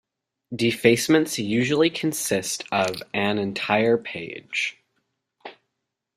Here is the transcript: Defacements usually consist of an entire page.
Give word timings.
Defacements 0.55 1.37
usually 1.37 1.91
consist 1.91 2.63
of 2.71 3.03
an 3.13 3.37
entire 3.37 3.99
page. 3.99 4.79